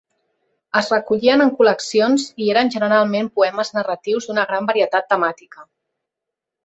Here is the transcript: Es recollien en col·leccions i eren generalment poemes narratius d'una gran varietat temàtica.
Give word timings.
Es 0.79 0.87
recollien 0.93 1.43
en 1.43 1.51
col·leccions 1.59 2.25
i 2.45 2.49
eren 2.53 2.73
generalment 2.77 3.29
poemes 3.41 3.73
narratius 3.79 4.29
d'una 4.31 4.47
gran 4.53 4.71
varietat 4.71 5.11
temàtica. 5.13 5.69